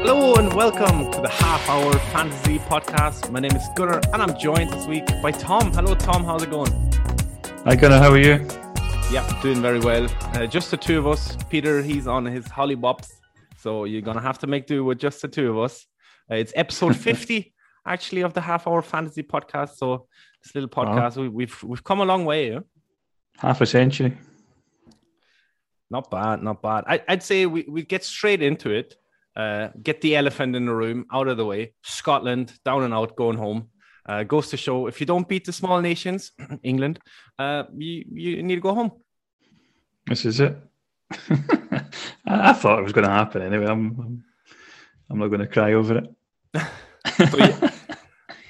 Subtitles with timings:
[0.00, 3.30] Hello and welcome to the Half Hour Fantasy Podcast.
[3.30, 5.72] My name is Gunnar and I'm joined this week by Tom.
[5.72, 6.24] Hello, Tom.
[6.24, 6.70] How's it going?
[7.64, 7.98] Hi, Gunnar.
[7.98, 8.46] How are you?
[9.10, 10.06] Yeah, doing very well.
[10.34, 11.36] Uh, just the two of us.
[11.50, 13.12] Peter, he's on his hollywops,
[13.58, 15.86] so you're gonna have to make do with just the two of us.
[16.30, 17.52] Uh, it's episode 50,
[17.84, 19.76] actually, of the Half Hour Fantasy Podcast.
[19.76, 20.06] So
[20.42, 22.52] this little podcast, we, we've we've come a long way.
[22.52, 22.60] Yeah?
[23.38, 24.16] Half a century.
[25.90, 26.84] Not bad, not bad.
[26.86, 28.94] I, I'd say we we get straight into it.
[29.38, 31.72] Uh, get the elephant in the room out of the way.
[31.84, 33.68] Scotland down and out, going home.
[34.04, 36.98] Uh, goes to show if you don't beat the small nations, England,
[37.38, 38.90] uh, you you need to go home.
[40.06, 40.56] This is it.
[41.30, 43.66] I, I thought it was going to happen anyway.
[43.66, 44.24] I'm, I'm,
[45.10, 46.14] I'm not going to cry over it.
[47.16, 47.70] So, yeah,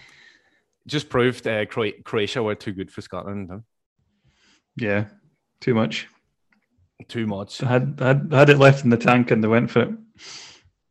[0.86, 3.48] just proved uh, Cro- Croatia were too good for Scotland.
[3.50, 3.58] Huh?
[4.76, 5.04] Yeah,
[5.60, 6.08] too much.
[7.06, 7.62] Too much.
[7.62, 9.82] I had, I had, I had it left in the tank and they went for
[9.82, 9.90] it.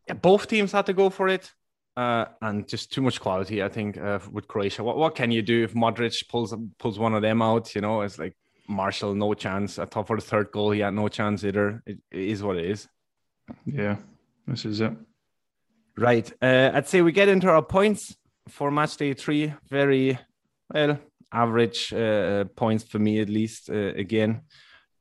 [0.07, 1.51] Yeah, both teams had to go for it.
[1.95, 4.83] Uh, and just too much quality, I think, uh, with Croatia.
[4.83, 7.73] What what can you do if Modric pulls pulls one of them out?
[7.73, 8.35] You know, it's like
[8.69, 9.79] Marshall, no chance.
[9.79, 11.81] I thought for the third goal, he had no chance either.
[11.87, 12.87] It, it is what it is.
[13.65, 13.95] Yeah,
[14.47, 14.93] this is it.
[15.97, 16.31] Right.
[16.39, 18.15] Uh, I'd say we get into our points
[18.47, 19.53] for match day three.
[19.67, 20.19] Very
[20.71, 20.99] well,
[21.33, 23.71] average uh, points for me at least.
[23.71, 24.41] Uh, again,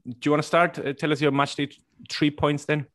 [0.06, 0.78] do you want to start?
[0.78, 1.68] Uh, tell us your match day
[2.08, 2.86] three points then.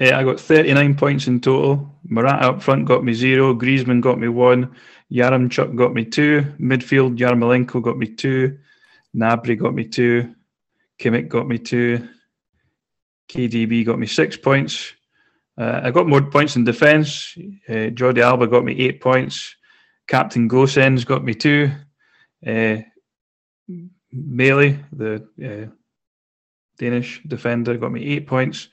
[0.00, 1.90] Uh, I got 39 points in total.
[2.04, 3.54] Morata up front got me zero.
[3.54, 4.74] Griezmann got me one.
[5.12, 6.42] Yaremchuk got me two.
[6.60, 8.58] Midfield, Yarmolenko got me two.
[9.16, 10.34] Gnabry got me two.
[10.98, 12.08] Kimmich got me two.
[13.28, 14.92] KDB got me six points.
[15.58, 17.34] Uh, I got more points in defence.
[17.68, 19.56] Uh, Jordi Alba got me eight points.
[20.06, 21.70] Captain Gosens got me two.
[22.46, 22.78] Uh,
[24.14, 25.70] Mæhle, the uh,
[26.78, 28.68] Danish defender, got me eight points.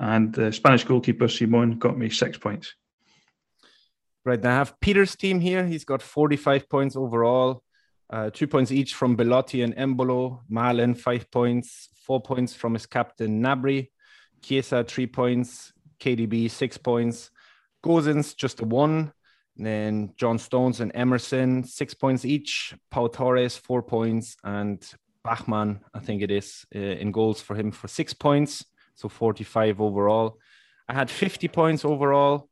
[0.00, 2.74] And the Spanish goalkeeper, Simon, got me six points.
[4.24, 4.42] Right.
[4.42, 5.66] Now I have Peter's team here.
[5.66, 7.62] He's got 45 points overall.
[8.10, 10.40] Uh, two points each from Belotti and Embolo.
[10.50, 11.88] Malen, five points.
[12.04, 13.88] Four points from his captain, Gnabry.
[14.42, 15.72] Chiesa, three points.
[16.00, 17.30] KDB, six points.
[17.84, 19.12] Gosens, just a one.
[19.56, 22.74] And then John Stones and Emerson, six points each.
[22.90, 24.36] Pau Torres, four points.
[24.44, 24.82] And
[25.24, 28.64] Bachmann, I think it is, uh, in goals for him for six points.
[28.98, 30.38] So 45 overall.
[30.88, 32.48] I had 50 points overall.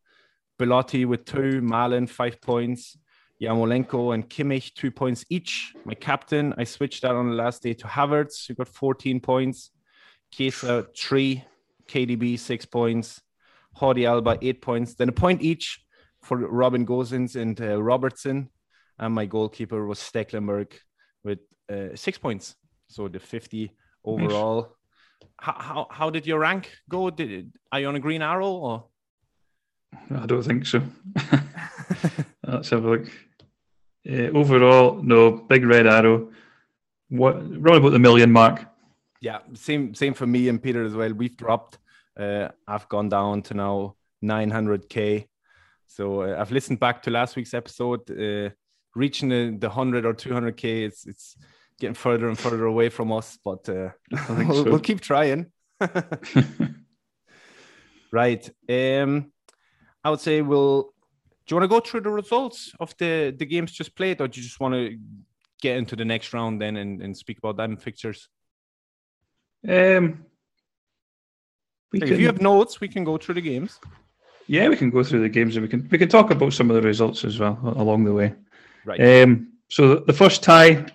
[0.60, 1.60] Belotti with two.
[1.60, 2.96] Malen five points.
[3.42, 5.74] Yarmolenko and Kimmich, two points each.
[5.84, 9.72] My captain, I switched that on the last day to Havertz, who got 14 points.
[10.30, 11.44] Chiesa, three.
[11.88, 13.20] KDB, six points.
[13.76, 14.94] Jordi Alba, eight points.
[14.94, 15.80] Then a point each
[16.22, 18.50] for Robin Gosens and uh, Robertson.
[19.00, 20.72] And my goalkeeper was Stekelenburg
[21.24, 22.54] with uh, six points.
[22.88, 23.72] So the 50
[24.04, 24.75] overall.
[25.38, 27.10] How, how, how did your rank go?
[27.10, 28.84] Did, are you on a green arrow or?
[30.14, 30.82] I don't think so.
[32.46, 33.06] Let's have a look.
[34.08, 36.30] Uh, overall, no, big red arrow.
[37.08, 38.64] What around about the million mark?
[39.20, 41.12] Yeah, same same for me and Peter as well.
[41.12, 41.78] We've dropped.
[42.18, 45.26] Uh, I've gone down to now 900k.
[45.86, 48.10] So uh, I've listened back to last week's episode.
[48.10, 48.50] Uh,
[48.94, 51.36] reaching the, the 100 or 200k, it's it's
[51.78, 53.90] getting further and further away from us, but uh,
[54.28, 54.70] we'll, so.
[54.70, 55.46] we'll keep trying.
[58.12, 58.48] right.
[58.68, 59.32] Um,
[60.04, 60.92] I would say we'll.
[61.46, 64.28] Do you want to go through the results of the the games just played, or
[64.28, 64.98] do you just want to
[65.62, 68.28] get into the next round then and, and speak about them fixtures?
[69.68, 70.24] Um,
[71.92, 73.78] Like, If you have notes, we can go through the games.
[74.48, 76.68] yeah, we can go through the games and we can we can talk about some
[76.70, 78.34] of the results as well along the way.
[78.84, 79.22] Right.
[79.22, 80.86] Um, so the first tie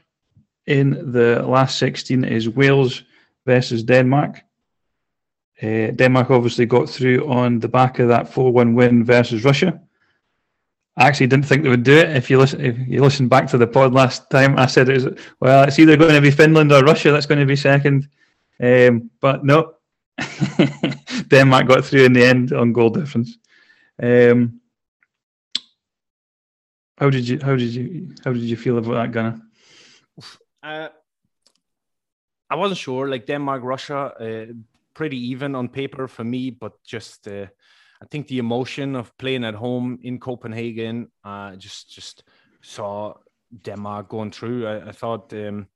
[0.68, 3.04] in the last 16 is Wales
[3.46, 4.44] versus Denmark.
[5.62, 9.80] Uh, Denmark obviously got through on the back of that 4 1 win versus Russia.
[10.98, 12.16] I actually didn't think they would do it.
[12.16, 14.94] If you listen, if you listen back to the pod last time, I said it
[14.94, 18.10] was well, it's either going to be Finland or Russia that's going to be second.
[18.60, 19.76] Um, but no,
[21.28, 23.38] Denmark got through in the end on goal difference.
[24.02, 24.60] Um,
[26.98, 29.42] how did you how did you how did you feel about that, Gunnar?
[30.64, 30.90] Uh,
[32.50, 33.08] I wasn't sure.
[33.08, 34.54] Like Denmark, Russia, uh,
[34.94, 37.48] pretty even on paper for me, but just uh,
[38.02, 42.24] I think the emotion of playing at home in Copenhagen, uh, just just
[42.62, 43.14] saw
[43.64, 44.68] Denmark going through.
[44.68, 45.34] I, I thought.
[45.34, 45.68] Um,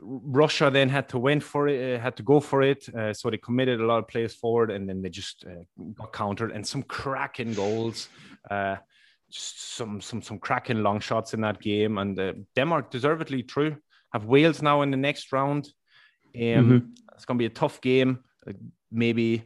[0.00, 2.88] Russia then had to win for it, uh, had to go for it.
[2.88, 5.62] Uh, so they committed a lot of players forward, and then they just uh,
[5.94, 8.08] got countered and some cracking goals.
[8.50, 8.76] Uh,
[9.30, 13.76] some some some cracking long shots in that game, and uh, Denmark deservedly through.
[14.14, 15.66] Have Wales now in the next round.
[16.34, 16.78] Um, mm-hmm.
[17.14, 18.20] It's going to be a tough game.
[18.48, 18.52] Uh,
[18.90, 19.44] maybe,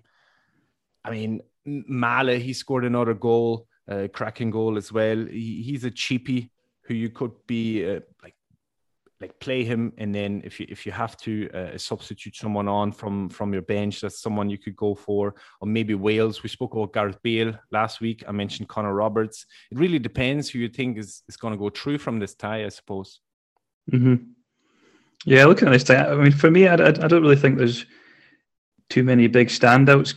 [1.05, 5.27] I mean, Mæhle he scored another goal, uh, cracking goal as well.
[5.27, 6.51] He, he's a cheapie
[6.83, 8.35] who you could be uh, like
[9.21, 12.93] like play him and then if you if you have to uh, substitute someone on
[12.93, 16.75] from from your bench that's someone you could go for or maybe Wales we spoke
[16.75, 20.99] about Gareth Bale last week I mentioned Connor Roberts it really depends who you think
[20.99, 23.21] is, is going to go through from this tie I suppose
[23.91, 24.17] mm-hmm.
[25.25, 27.87] Yeah looking at this I mean for me I, I, I don't really think there's
[28.89, 30.15] too many big standouts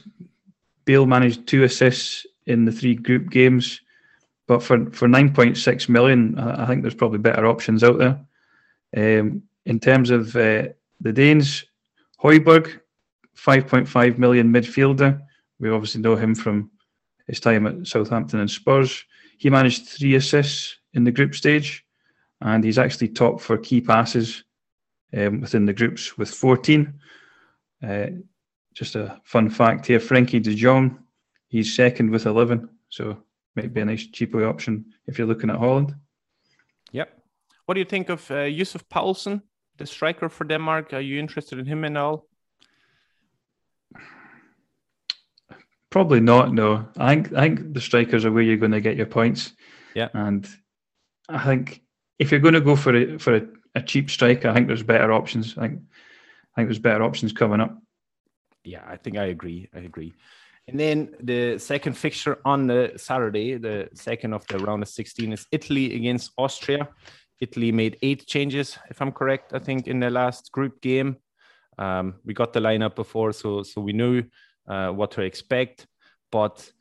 [0.85, 3.81] Bale managed two assists in the three group games
[4.47, 8.19] but for for 9.6 million I, I think there's probably better options out there
[8.95, 10.67] um, in terms of uh,
[10.99, 11.65] the Danes,
[12.23, 12.79] Højbjerg,
[13.35, 15.19] 5.5 million midfielder.
[15.59, 16.71] We obviously know him from
[17.27, 19.03] his time at Southampton and Spurs.
[19.37, 21.85] He managed three assists in the group stage,
[22.41, 24.43] and he's actually top for key passes
[25.17, 26.93] um, within the groups with 14.
[27.87, 28.05] Uh,
[28.73, 30.99] just a fun fact here Frenkie de Jong,
[31.47, 32.69] he's second with 11.
[32.89, 33.17] So,
[33.55, 35.93] might be a nice cheaper option if you're looking at Holland.
[36.93, 37.21] Yep.
[37.65, 39.41] What do you think of uh, Yussuf Poulsen,
[39.77, 40.93] the striker for Denmark?
[40.93, 42.27] Are you interested in him at all?
[45.89, 46.53] Probably not.
[46.53, 49.51] No, I think I think the strikers are where you're going to get your points.
[49.93, 50.47] Yeah, and
[51.27, 51.81] I think
[52.17, 53.41] if you're going to go for a for a,
[53.75, 55.57] a cheap striker, I think there's better options.
[55.57, 55.81] I think
[56.53, 57.77] I think there's better options coming up.
[58.63, 59.69] Yeah, I think I agree.
[59.73, 60.13] I agree.
[60.67, 65.33] And then the second fixture on the Saturday, the second of the round of 16,
[65.33, 66.87] is Italy against Austria.
[67.39, 69.53] Italy made eight changes, if I'm correct.
[69.53, 71.17] I think in the last group game,
[71.79, 74.23] um, we got the lineup before, so so we knew
[74.67, 75.87] uh, what to expect.
[76.31, 76.71] But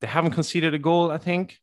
[0.00, 1.10] they haven't conceded a goal.
[1.10, 1.58] I think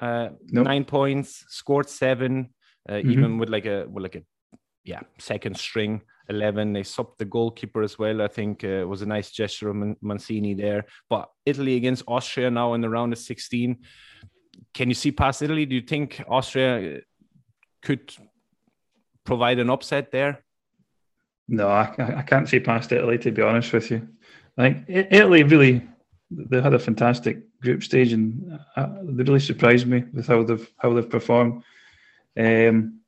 [0.00, 0.66] uh, nope.
[0.66, 2.53] nine points, scored seven,
[2.88, 3.10] uh, mm-hmm.
[3.10, 4.22] even with like a with like a
[4.84, 9.02] yeah second string 11 they subbed the goalkeeper as well i think uh, it was
[9.02, 13.18] a nice gesture of mancini there but italy against austria now in the round of
[13.18, 13.78] 16
[14.72, 17.00] can you see past italy do you think austria
[17.84, 18.14] could
[19.24, 20.44] provide an upset there?
[21.48, 24.08] No, I, I can't see past Italy to be honest with you.
[24.56, 25.82] I think Italy really
[26.30, 30.68] they had a fantastic group stage and uh, they really surprised me with how they've
[30.78, 31.62] how they've performed.
[32.38, 33.00] Um,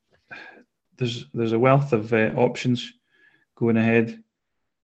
[0.98, 2.92] there's there's a wealth of uh, options
[3.56, 4.22] going ahead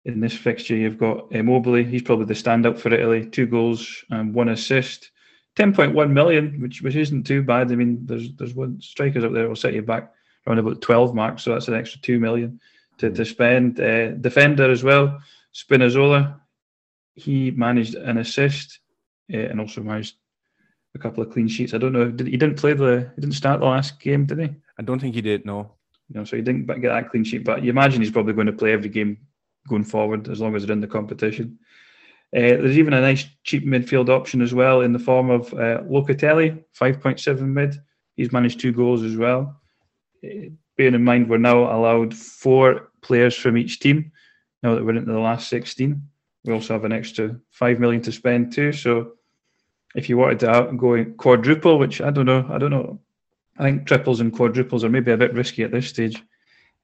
[0.05, 0.75] in this fixture.
[0.75, 5.11] You've got Immobile, he's probably the standout for Italy, two goals and one assist.
[5.57, 7.71] 10.1 million, which which isn't too bad.
[7.71, 10.13] I mean, there's there's one strikers up there will set you back
[10.45, 12.59] around about 12 marks, so that's an extra two million
[12.99, 13.79] to, to spend.
[13.79, 15.19] Uh, defender as well,
[15.53, 16.39] Spinazzola,
[17.15, 18.79] he managed an assist
[19.33, 20.15] uh, and also managed
[20.97, 21.73] a couple of clean sheets.
[21.73, 24.39] I don't know, did, he didn't play the, he didn't start the last game, did
[24.39, 24.49] he?
[24.79, 25.45] I don't think he did.
[25.45, 25.73] No.
[26.09, 28.53] No, so he didn't get that clean sheet, but you imagine he's probably going to
[28.53, 29.17] play every game
[29.67, 31.59] going forward as long as they're in the competition.
[32.35, 35.81] Uh, there's even a nice cheap midfield option as well in the form of uh,
[35.83, 37.75] Locatelli, 5.7 mid.
[38.15, 39.61] He's managed two goals as well.
[40.23, 44.11] Uh, bearing in mind, we're now allowed four players from each team
[44.63, 46.01] now that we're into the last 16.
[46.45, 48.71] We also have an extra 5 million to spend too.
[48.71, 49.13] So
[49.97, 52.99] if you wanted to go quadruple, which I don't know, I don't know.
[53.57, 56.23] I think triples and quadruples are maybe a bit risky at this stage.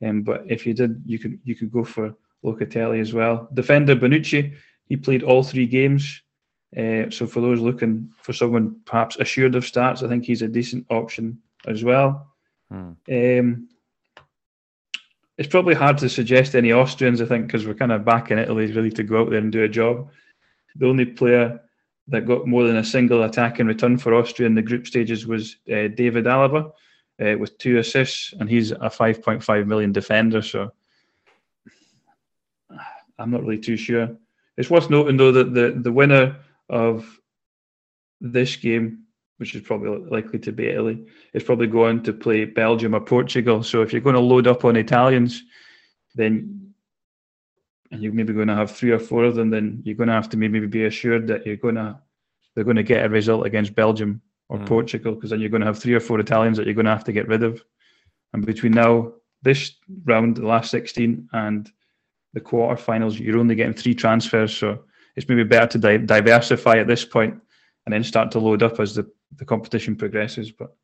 [0.03, 3.47] Um, but if you did, you could you could go for Locatelli as well.
[3.53, 4.55] Defender Bonucci,
[4.89, 6.23] he played all three games.
[6.75, 10.47] Uh, so for those looking for someone perhaps assured of starts, I think he's a
[10.47, 12.33] decent option as well.
[12.71, 12.93] Hmm.
[13.11, 13.69] Um,
[15.37, 18.39] it's probably hard to suggest any Austrians, I think, because we're kind of back in
[18.39, 20.09] Italy, really to go out there and do a job.
[20.75, 21.59] The only player
[22.07, 25.25] that got more than a single attack in return for Austria in the group stages
[25.25, 26.71] was uh, David Alaba
[27.21, 30.41] uh, with two assists, and he's a 5.5 million defender.
[30.41, 30.71] So
[33.17, 34.09] I'm not really too sure.
[34.57, 36.37] It's worth noting though that the the winner
[36.69, 37.19] of
[38.21, 39.03] this game,
[39.37, 43.63] which is probably likely to be Italy, is probably going to play Belgium or Portugal.
[43.63, 45.43] So if you're going to load up on Italians,
[46.15, 46.72] then
[47.93, 50.13] and you're maybe going to have three or four of them, then you're going to
[50.13, 51.97] have to maybe be assured that you're going to
[52.55, 54.65] they're going to get a result against Belgium or mm.
[54.65, 56.91] Portugal, because then you're going to have three or four Italians that you're going to
[56.91, 57.63] have to get rid of.
[58.33, 59.73] And between now, this
[60.05, 61.71] round, the last 16, and
[62.33, 64.55] the quarterfinals, you're only getting three transfers.
[64.55, 64.83] So
[65.15, 67.39] it's maybe better to di- diversify at this point
[67.85, 70.51] and then start to load up as the, the competition progresses.
[70.51, 70.75] But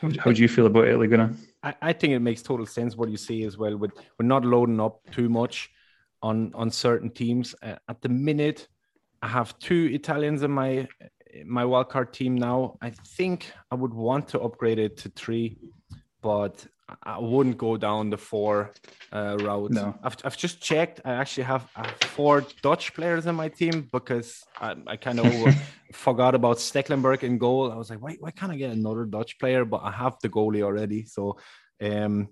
[0.00, 1.32] how, how do you feel about it, Gunnar?
[1.62, 3.76] I, I think it makes total sense what you say as well.
[3.76, 5.70] With we're not loading up too much
[6.28, 8.68] on on certain teams uh, at the minute.
[9.22, 10.88] I have two Italians in my
[11.44, 12.58] my wildcard team now.
[12.80, 13.38] I think
[13.70, 15.58] I would want to upgrade it to three,
[16.22, 16.66] but
[17.02, 18.72] I wouldn't go down the four
[19.12, 19.70] uh, route.
[19.70, 19.94] No.
[20.02, 21.00] I've, I've just checked.
[21.04, 25.18] I actually have, I have four Dutch players in my team because I, I kind
[25.24, 25.54] of
[25.92, 27.72] forgot about Stekelenburg in goal.
[27.72, 29.64] I was like, why, why can't I get another Dutch player?
[29.64, 31.06] But I have the goalie already.
[31.06, 31.38] So,
[31.80, 32.28] um,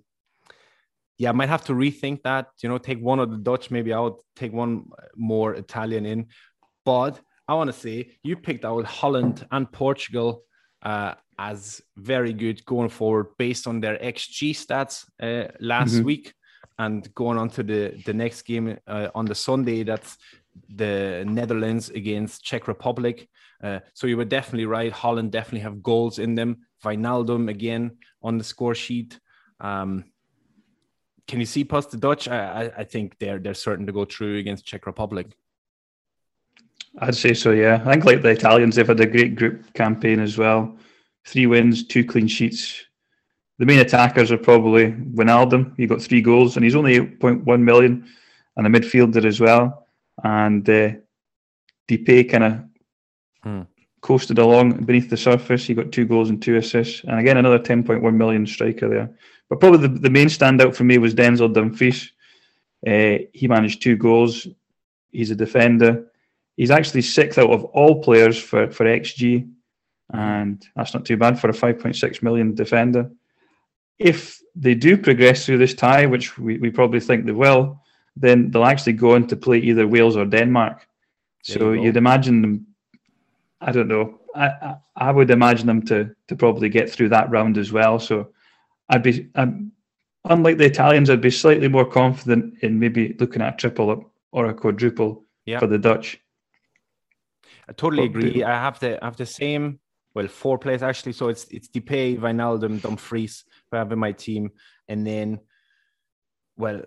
[1.22, 2.48] yeah, I might have to rethink that.
[2.62, 6.26] You know, take one of the Dutch maybe out, take one more Italian in.
[6.84, 10.42] But I want to say you picked out Holland and Portugal
[10.82, 16.06] uh, as very good going forward based on their XG stats uh, last mm-hmm.
[16.06, 16.34] week.
[16.76, 20.18] And going on to the, the next game uh, on the Sunday, that's
[20.74, 23.28] the Netherlands against Czech Republic.
[23.62, 24.90] Uh, so you were definitely right.
[24.90, 26.66] Holland definitely have goals in them.
[26.84, 27.92] Wijnaldum again
[28.24, 29.20] on the score sheet.
[29.60, 30.06] Um,
[31.28, 32.28] can you see past the Dutch?
[32.28, 35.28] I, I think they're they're certain to go through against Czech Republic.
[36.98, 37.82] I'd say so, yeah.
[37.86, 40.76] I think like the Italians, they've had a great group campaign as well.
[41.24, 42.84] Three wins, two clean sheets.
[43.58, 45.74] The main attackers are probably Wijnaldum.
[45.76, 48.06] He got three goals, and he's only 8.1 million,
[48.56, 49.86] and a midfielder as well.
[50.22, 50.92] And uh,
[51.88, 52.64] Depay kind of
[53.42, 53.62] hmm.
[54.00, 55.64] coasted along beneath the surface.
[55.64, 59.16] He got two goals and two assists, and again another 10.1 million striker there.
[59.52, 62.10] But probably the, the main standout for me was Denzel Dumfries.
[62.86, 64.46] Uh, he managed two goals.
[65.10, 66.06] He's a defender
[66.56, 69.50] He's actually sixth out of all players for, for XG,
[70.12, 73.10] and that's not too bad for a 5.6 million defender.
[73.98, 77.80] If they do progress through this tie, which we, we probably think they will,
[78.16, 80.86] then they'll actually go on to play either Wales or Denmark.
[81.42, 82.66] So you would imagine them.
[83.60, 84.20] I don't know.
[84.34, 87.98] I, I, I would imagine them to to probably get through that round as well.
[87.98, 88.28] So
[88.92, 89.72] I'd be I'm,
[90.28, 94.46] unlike the Italians, I'd be slightly more confident in maybe looking at a triple or
[94.46, 95.58] a quadruple yeah.
[95.58, 96.20] for the Dutch.
[97.68, 98.44] I totally agree.
[98.44, 99.80] I have the I have the same
[100.14, 101.12] well four players actually.
[101.12, 104.50] So it's it's Depay, Wijnaldum, Dumfries who I have in my team,
[104.88, 105.40] and then
[106.58, 106.82] well,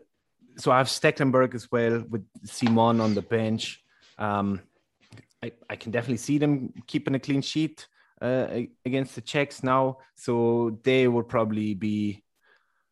[0.58, 3.84] so I have Stekelenburg as well with Simon on the bench.
[4.20, 4.62] Um,
[5.42, 7.88] I, I can definitely see them keeping a clean sheet
[8.22, 8.48] uh,
[8.86, 9.98] against the Czechs now.
[10.16, 12.24] So they would probably be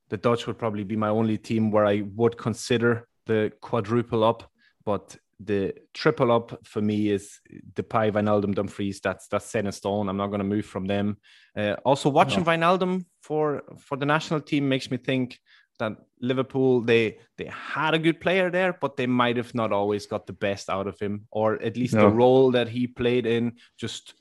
[0.09, 4.51] the Dutch would probably be my only team where I would consider the quadruple up.
[4.85, 7.39] But the triple up for me is
[7.73, 8.99] Depay, Wijnaldum, Dumfries.
[8.99, 10.09] That's that's set in stone.
[10.09, 11.17] I'm not going to move from them.
[11.55, 12.51] Uh, also, watching no.
[12.51, 15.39] Wijnaldum for for the national team makes me think
[15.79, 20.05] that Liverpool they they had a good player there, but they might have not always
[20.05, 22.01] got the best out of him, or at least no.
[22.01, 24.13] the role that he played in just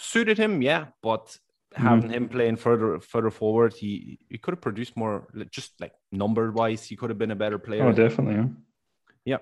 [0.00, 0.62] suited him.
[0.62, 1.36] Yeah, but
[1.74, 2.12] having mm-hmm.
[2.12, 5.28] him playing further further forward, he he could have produced more.
[5.50, 7.84] Just like number wise, he could have been a better player.
[7.84, 8.52] Oh, definitely.
[9.24, 9.38] Yeah.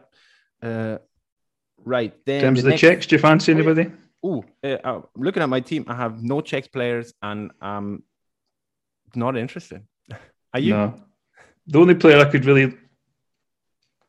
[0.63, 0.69] yeah.
[0.69, 0.99] Uh,
[1.85, 2.37] right then.
[2.37, 2.81] In terms the of the next...
[2.81, 3.91] Czechs, do you fancy anybody?
[4.23, 8.03] Oh, uh, looking at my team, I have no Czech players, and I'm
[9.15, 9.83] not interested.
[10.55, 10.75] Are you?
[10.75, 10.95] No.
[11.67, 12.77] The only player I could really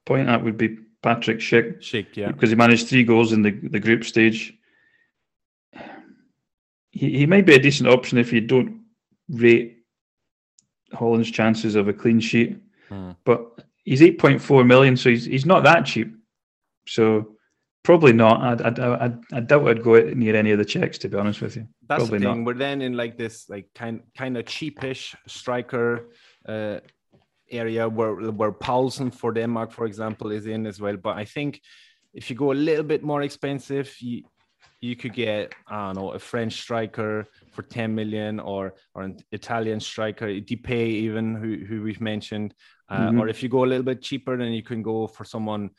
[0.06, 1.80] point at would be Patrik Schick.
[1.80, 4.59] Schick, yeah, because he managed three goals in the the group stage.
[6.92, 8.82] He he might be a decent option if you don't
[9.30, 9.78] rate
[10.94, 13.12] Holland's chances of a clean sheet, hmm.
[13.24, 16.16] but he's eight point four million, so he's he's not that cheap.
[16.88, 17.36] So
[17.84, 18.62] probably not.
[18.62, 21.42] I, I, I, I doubt I'd go near any of the Czechs, to be honest
[21.42, 21.68] with you.
[21.88, 22.44] That's probably the thing.
[22.44, 22.48] Not.
[22.48, 26.10] We're then in like this like kind kind of cheapish striker
[26.48, 26.80] uh,
[27.52, 30.98] area where where Poulsen for Denmark, for example, is in as well.
[30.98, 31.62] But I think
[32.14, 34.24] if you go a little bit more expensive, you
[34.82, 39.18] you could get I don't know a French striker for 10 million or or an
[39.32, 42.54] Italian striker, Depay even who who we've mentioned.
[42.88, 43.20] Uh, mm-hmm.
[43.20, 45.70] Or if you go a little bit cheaper, then you can go for someone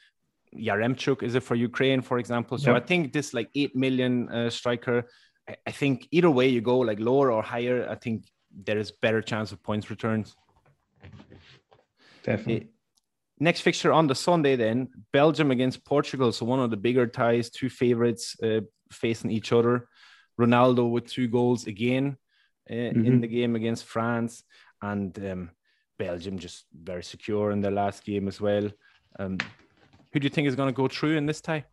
[0.55, 2.59] Yaremchuk is it for Ukraine, for example.
[2.59, 2.83] So yep.
[2.83, 5.07] I think this like eight million uh, striker.
[5.49, 8.27] I, I, think either way you go, like lower or higher, I think
[8.65, 10.35] there is better chance of points returns.
[12.25, 12.55] Definitely.
[12.57, 12.69] It,
[13.39, 16.33] next fixture on the Sunday, then Belgium against Portugal.
[16.33, 18.61] So one of the bigger ties, two favorites uh,
[18.93, 19.89] facing each other.
[20.41, 22.17] Ronaldo with two goals again
[22.71, 23.05] uh, mm-hmm.
[23.05, 24.45] in the game against France,
[24.81, 25.51] and um,
[25.99, 28.71] Belgium just very secure in their last game as well.
[29.19, 29.39] Um,
[30.13, 31.65] who do you think is going to go through in this tie?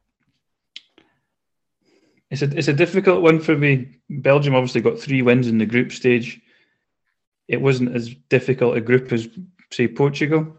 [2.29, 3.99] It's a it's a difficult one for me.
[4.09, 6.41] Belgium obviously got three wins in the group stage.
[7.47, 9.29] It wasn't as difficult a group as
[9.71, 10.57] say Portugal.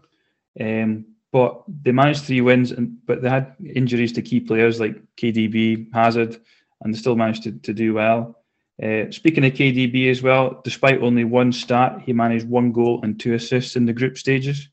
[0.59, 4.95] Um, but they managed three wins, and but they had injuries to key players like
[5.17, 6.39] KDB, Hazard,
[6.81, 8.35] and they still managed to, to do well.
[8.81, 13.19] Uh, speaking of KDB as well, despite only one start, he managed one goal and
[13.19, 14.69] two assists in the group stages,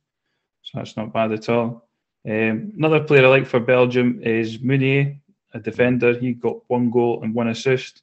[0.63, 1.89] so that's not bad at all.
[2.27, 5.17] Um, another player I like for Belgium is Meunier,
[5.55, 6.19] a defender.
[6.19, 8.03] He got one goal and one assist,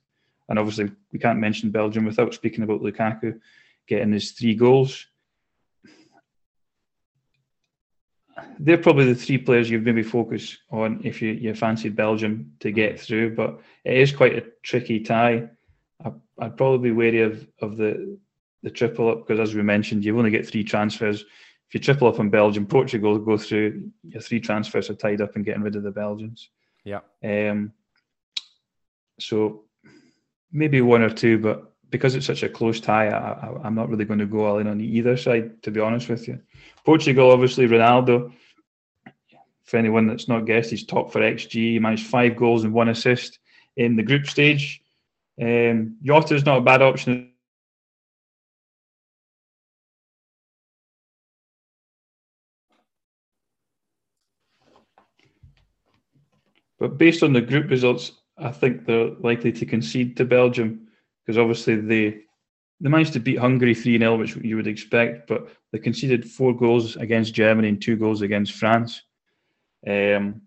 [0.50, 3.40] and obviously we can't mention Belgium without speaking about Lukaku
[3.88, 5.08] getting his three goals.
[8.60, 12.72] They're probably the three players you've maybe focus on if you, you fancied Belgium to
[12.72, 13.36] get through.
[13.36, 15.50] But it is quite a tricky tie.
[16.04, 18.18] I, would probably be wary of, of the
[18.64, 21.22] the triple up because, as we mentioned, you only get three transfers.
[21.22, 23.92] If you triple up on Belgium, Portugal go through.
[24.04, 26.50] Your three transfers are tied up in getting rid of the Belgians.
[26.84, 27.02] Yeah.
[27.24, 27.74] Um.
[29.20, 29.66] So
[30.52, 34.04] maybe one or two, but because it's such a close tie, I, am not really
[34.04, 36.40] going to go all in on either side, to be honest with you.
[36.84, 38.34] Portugal, obviously, Ronaldo.
[39.64, 41.52] For anyone that's not guessed, he's top for XG.
[41.52, 43.38] He managed five goals and one assist
[43.78, 44.82] in the group stage.
[45.40, 47.32] Um, is not a bad option.
[56.80, 60.88] But based on the group results, I think they're likely to concede to Belgium
[61.26, 62.24] because obviously they
[62.84, 66.54] they managed to beat Hungary 3 0, which you would expect, but they conceded four
[66.54, 69.04] goals against Germany and two goals against France.
[69.88, 70.42] Um,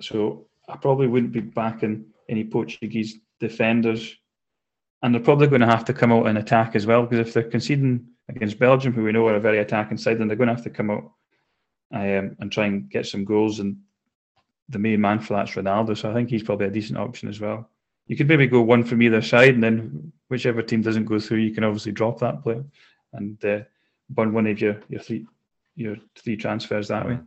[0.00, 4.14] so I probably wouldn't be backing any Portuguese defenders.
[5.02, 7.34] And they're probably going to have to come out and attack as well, because if
[7.34, 10.48] they're conceding against Belgium, who we know are a very attacking side, then they're going
[10.48, 11.12] to have to come out
[11.92, 13.58] um, and try and get some goals.
[13.58, 13.78] And
[14.68, 15.96] the main man for that's Ronaldo.
[15.96, 17.68] So I think he's probably a decent option as well
[18.06, 21.38] you could maybe go one from either side, and then whichever team doesn't go through,
[21.38, 22.64] you can obviously drop that player
[23.12, 23.60] and uh,
[24.10, 25.26] burn one of your your three
[25.74, 27.18] your three transfers that way.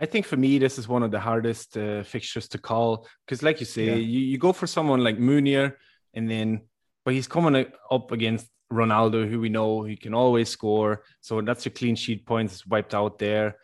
[0.00, 3.42] I think for me, this is one of the hardest uh, fixtures to call because,
[3.42, 3.94] like you say, yeah.
[3.94, 5.78] you, you go for someone like Meunier,
[6.14, 6.62] and then
[7.04, 11.02] but he's coming up against Ronaldo, who we know he can always score.
[11.20, 13.56] So that's your clean sheet points wiped out there.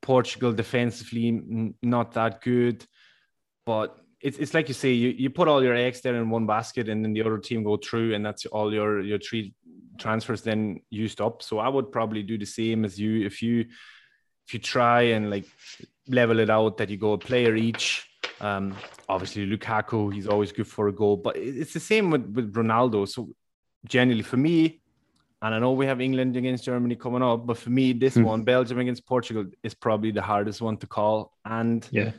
[0.00, 2.84] Portugal defensively not that good,
[3.64, 6.46] but it's, it's like you say, you, you put all your eggs there in one
[6.46, 9.52] basket and then the other team go through and that's all your, your three
[9.98, 11.42] transfers then used up.
[11.42, 13.26] So I would probably do the same as you.
[13.26, 13.66] If you,
[14.46, 15.46] if you try and like
[16.08, 18.08] level it out that you go a player each,
[18.40, 18.76] um,
[19.08, 23.08] obviously Lukaku, he's always good for a goal, but it's the same with, with Ronaldo.
[23.08, 23.28] So
[23.86, 24.80] generally for me,
[25.42, 28.22] and I know we have England against Germany coming up, but for me, this hmm.
[28.22, 31.32] one, Belgium against Portugal, is probably the hardest one to call.
[31.44, 32.12] And yeah,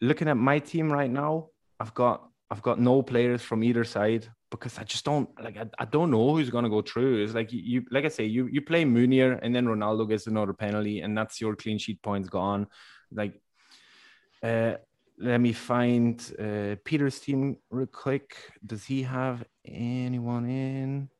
[0.00, 1.48] looking at my team right now,
[1.80, 5.66] I've got I've got no players from either side because I just don't like I,
[5.78, 7.22] I don't know who's gonna go through.
[7.22, 10.26] It's like you, you like I say, you you play Meunier and then Ronaldo gets
[10.26, 12.66] another penalty and that's your clean sheet points gone.
[13.12, 13.40] Like
[14.42, 14.74] uh
[15.20, 18.36] let me find uh Peter's team real quick.
[18.64, 21.10] Does he have anyone in?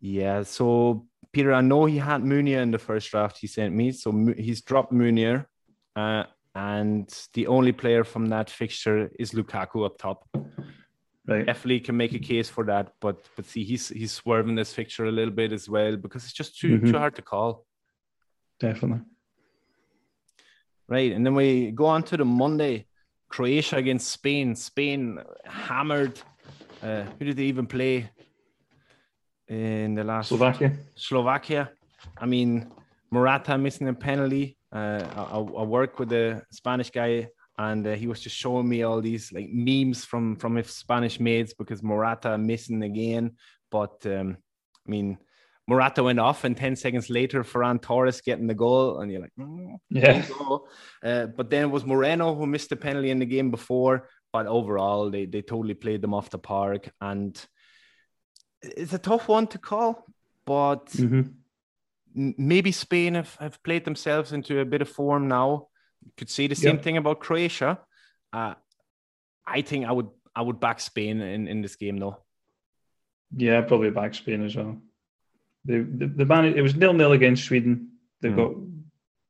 [0.00, 3.92] Yeah, so Peter, I know he had Meunier in the first draft he sent me,
[3.92, 5.46] so he's dropped Munir.
[5.94, 6.24] Uh,
[6.56, 10.26] and the only player from that fixture is Lukaku up top.
[11.28, 11.44] Right.
[11.44, 15.04] Definitely can make a case for that, but but see, he's he's swerving this fixture
[15.04, 16.92] a little bit as well because it's just too mm-hmm.
[16.92, 17.66] too hard to call.
[18.58, 19.02] Definitely.
[20.88, 22.86] Right, and then we go on to the Monday,
[23.28, 24.54] Croatia against Spain.
[24.54, 26.18] Spain hammered.
[26.82, 28.08] Uh, who did they even play
[29.48, 30.72] in the last Slovakia?
[30.94, 31.70] Slovakia.
[32.16, 32.70] I mean,
[33.10, 34.56] Morata missing a penalty.
[34.76, 38.82] Uh, I, I work with a Spanish guy, and uh, he was just showing me
[38.82, 43.36] all these like memes from from his Spanish mates because Morata missing again.
[43.70, 44.36] But um,
[44.86, 45.16] I mean,
[45.66, 49.32] Morata went off, and ten seconds later, Ferran Torres getting the goal, and you're like,
[49.38, 50.26] mm, yeah.
[51.02, 54.10] Uh, but then it was Moreno who missed the penalty in the game before.
[54.30, 57.34] But overall, they they totally played them off the park, and
[58.60, 60.04] it's a tough one to call.
[60.44, 61.30] But mm-hmm
[62.16, 65.68] maybe Spain have, have played themselves into a bit of form now.
[66.16, 67.80] Could say the same thing about Croatia.
[68.32, 68.54] Uh,
[69.46, 72.18] I think I would I would back Spain in, in this game though.
[73.36, 74.78] Yeah, probably back Spain as well.
[75.64, 77.90] The the, the man it was nil nil against Sweden.
[78.20, 78.36] They've mm.
[78.36, 78.52] got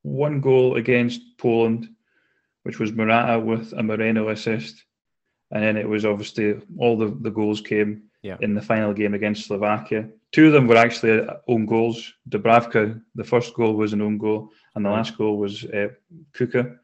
[0.02, 1.88] one goal against Poland,
[2.62, 4.84] which was Morata with a Moreno assist.
[5.50, 8.36] And then it was obviously all the, the goals came Yeah.
[8.40, 10.08] in the final game against Slovakia.
[10.32, 12.12] Two of them were actually own goals.
[12.28, 15.90] Dubravka, the first goal was an own goal, and the last goal was uh,
[16.36, 16.76] Kucka.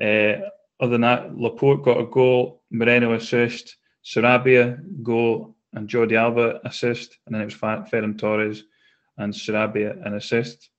[0.00, 0.48] Uh,
[0.80, 7.18] other than that, Laporte got a goal, Moreno assist, Sarabia goal, and Jordi Alba assist,
[7.26, 8.64] and then it was Ferran Torres
[9.18, 10.70] and Sarabia an assist.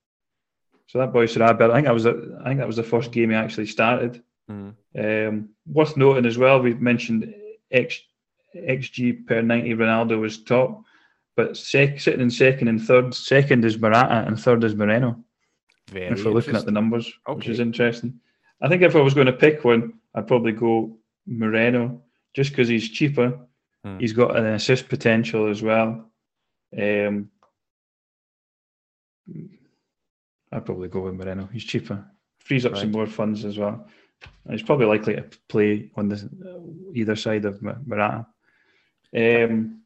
[0.87, 3.11] So that boy Sarabia, I think that was the, I think that was the first
[3.11, 4.23] game he actually started.
[4.49, 4.73] Mm.
[4.97, 7.33] Um, worth noting as well, we've mentioned
[7.71, 8.01] X,
[8.55, 10.83] XG per 90 Ronaldo was top,
[11.35, 15.23] but sec, sitting in second and third, second is Morata and third is Moreno.
[15.89, 18.19] Very if we're looking at the numbers, which is interesting.
[18.61, 22.01] I think if I was going to pick one, I'd probably go Moreno
[22.33, 23.39] just because he's cheaper.
[23.83, 23.99] Hmm.
[23.99, 26.11] He's got an assist potential as well.
[26.77, 27.29] Um,
[30.51, 31.49] I'd probably go with Moreno.
[31.51, 32.05] He's cheaper,
[32.39, 33.87] frees up some more funds as well.
[34.45, 36.29] And he's probably likely to play on the
[36.93, 38.27] either side of Morata.
[39.15, 39.81] Um,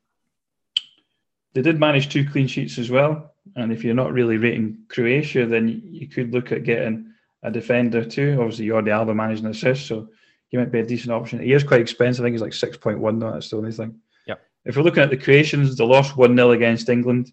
[1.53, 3.33] they did manage two clean sheets as well.
[3.55, 8.03] And if you're not really rating Croatia, then you- could look at getting a defender
[8.03, 8.37] too.
[8.39, 10.09] Obviously, Jordi Alba managed an assist, so
[10.49, 11.39] he might be a decent option.
[11.39, 12.23] He is quite expensive.
[12.23, 13.31] I think he's like 6.1 though.
[13.31, 13.99] That's the only thing.
[14.27, 14.41] Yep.
[14.65, 17.31] If we're looking at the Croatians, they lost 1 0 against England.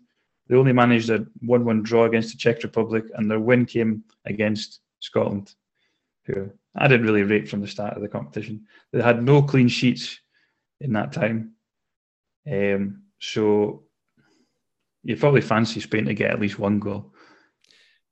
[0.48, 4.04] They only managed a 1 1 draw against the Czech Republic, and their win came
[4.24, 5.54] against Scotland,
[6.24, 8.66] who I didn't really rate from the start of the competition.
[8.92, 10.20] They had no clean sheets
[10.80, 11.52] in that time.
[12.50, 13.84] Um, so
[15.02, 17.12] you probably fancy Spain to get at least one goal.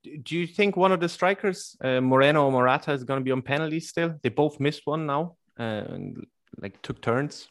[0.03, 3.33] Do you think one of the strikers, uh, Moreno or Morata, is going to be
[3.33, 4.14] on penalties still?
[4.23, 6.27] They both missed one now, uh, and
[6.59, 7.49] like took turns.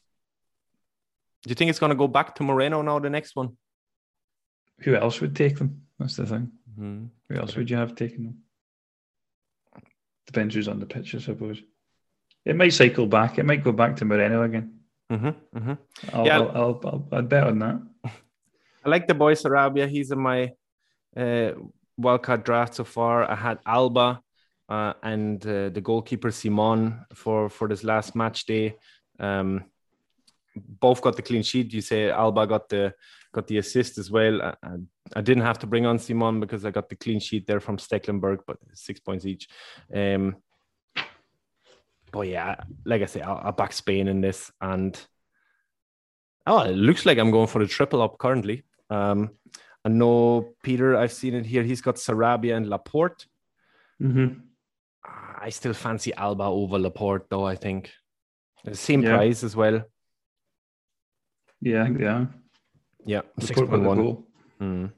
[1.44, 3.56] Do you think it's going to go back to Moreno now, the next one?
[4.80, 5.84] Who else would take them?
[6.00, 6.52] That's the thing.
[6.76, 7.06] Hmm.
[7.30, 8.38] Who else would you have taken them?
[10.26, 11.62] Depends who's on the pitch, I suppose.
[12.46, 13.38] It might cycle back.
[13.38, 14.79] It might go back to Moreno again.
[15.12, 15.74] Mm-hmm, mm-hmm.
[16.13, 16.39] I'll, Yeah.
[16.39, 17.82] I'll, I'll, I'll, I'd bet on that.
[18.86, 19.89] I like the boy Sarabia.
[19.89, 20.54] He's in my
[21.15, 21.52] uh,
[22.00, 23.30] wildcard draft so far.
[23.30, 24.22] I had Alba
[24.69, 28.76] uh, and uh, the goalkeeper Simon for for this last match day.
[29.19, 29.65] Um,
[30.56, 31.74] both got the clean sheet.
[31.74, 32.93] You say Alba got the
[33.34, 34.41] got the assist as well.
[34.41, 34.76] I, I,
[35.15, 37.78] I didn't have to bring on Simon because I got the clean sheet there from
[37.78, 39.48] Stekelenburg, but six points each.
[39.93, 40.38] Um,
[42.12, 45.00] but yeah, like I say, I'll, I'll back Spain in this and.
[46.48, 48.63] Oh, it looks like I'm going for the triple up currently.
[48.89, 49.32] Um,
[49.86, 51.62] I know Peter, I've seen it here.
[51.62, 53.28] He's got Sarabia and Laporte.
[54.02, 54.39] Mm-hmm.
[55.39, 57.45] I still fancy Alba over Laporte, though.
[57.45, 57.91] I think
[58.63, 59.17] the same Yeah.
[59.17, 59.84] price as well.
[61.62, 62.28] Yeah, I think they are.
[63.06, 64.24] Yeah, six point one.
[64.60, 64.91] Mm.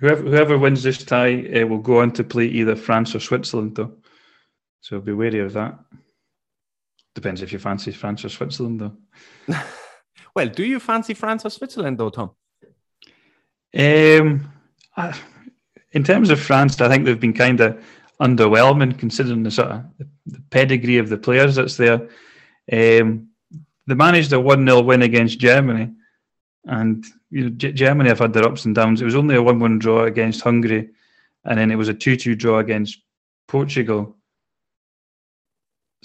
[0.00, 3.74] Whoever, whoever wins this tie uh, will go on to play either France or Switzerland,
[3.76, 3.92] though.
[4.80, 5.78] So be wary of that.
[7.14, 9.54] Depends if you fancy France or Switzerland, though.
[10.38, 12.30] Well, do you fancy France or Switzerland, though, Tom?
[13.76, 14.52] Um,
[14.96, 15.18] I,
[15.90, 17.82] in terms of France, I think they've been kind of
[18.20, 19.84] underwhelming considering the sort of
[20.26, 22.08] the, pedigree of the players that's there.
[22.70, 23.30] Um,
[23.88, 25.90] they managed a one 0 win against Germany,
[26.64, 29.00] and you know G- Germany have had their ups and downs.
[29.00, 30.90] It was only a one one draw against Hungary,
[31.44, 33.02] and then it was a two two draw against
[33.48, 34.16] Portugal.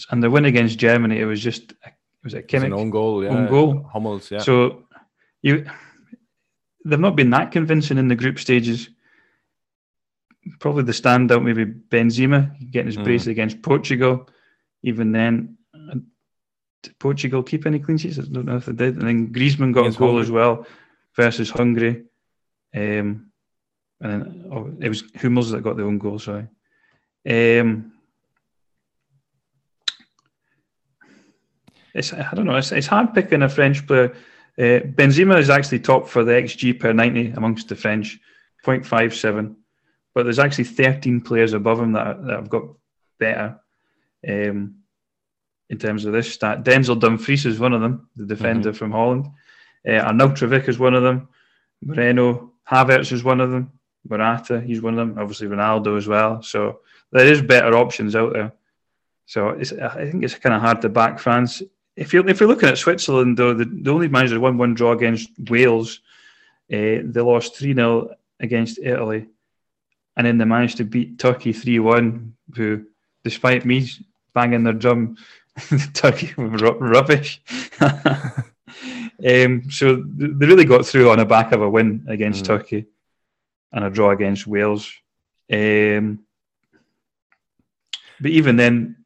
[0.10, 3.23] And the win against Germany, it was just it was a It's an own goal,
[3.23, 3.29] yeah.
[3.29, 3.89] Own goal.
[3.93, 4.39] Hummels, yeah.
[4.39, 4.84] so
[5.41, 5.65] you
[6.86, 8.89] they've not been that convincing in the group stages.
[10.60, 13.03] Probably the standout maybe Benzema getting his Mm.
[13.06, 14.27] brace against Portugal.
[14.82, 15.95] Even then, uh,
[16.82, 18.19] did Portugal keep any clean sheets?
[18.19, 18.97] I don't know if they did.
[18.97, 20.23] And then Griezmann got Against a goal Hungary.
[20.23, 20.67] as well
[21.15, 22.03] versus Hungary.
[22.75, 23.32] Um,
[24.01, 26.19] and then oh, it was Hummels that got the own goal.
[26.19, 26.47] Sorry.
[27.29, 27.92] Um,
[31.93, 32.56] it's I don't know.
[32.56, 34.15] It's, it's hard picking a French player.
[34.58, 38.19] Uh, Benzema is actually top for the XG per 90 amongst the French,
[38.65, 39.56] 0.57.
[40.13, 42.63] But there's actually 13 players above him that, that have got
[43.19, 43.60] better
[44.27, 44.75] um,
[45.69, 46.63] in terms of this stat.
[46.63, 49.25] Denzel Dumfries is one of them, the defender from Holland.
[49.88, 51.27] Uh, Arnautovic is one of them.
[51.82, 53.71] Moreno, Havertz is one of them.
[54.08, 55.17] Morata, he's one of them.
[55.17, 56.41] Obviously Ronaldo as well.
[56.41, 58.53] So there is better options out there.
[59.25, 61.62] So it's, I think it's kind of hard to back France.
[61.95, 64.91] If you're if you're looking at Switzerland, though, the, the only managed a one-one draw
[64.93, 65.99] against Wales.
[66.71, 69.27] Uh, they lost three 0 against Italy,
[70.17, 72.36] and then they managed to beat Turkey three one.
[72.56, 72.86] Who,
[73.23, 73.88] despite me
[74.34, 75.17] banging their drum,
[75.93, 77.41] Turkey were rubbish.
[77.82, 82.47] um, so they really got through on the back of a win against Mm.
[82.47, 82.86] Turkey
[83.71, 84.91] and a draw against Wales.
[85.51, 86.19] Um,
[88.19, 89.03] but even then,